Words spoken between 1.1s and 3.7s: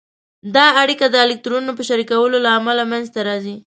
الکترونونو په شریکولو له امله منځته راځي.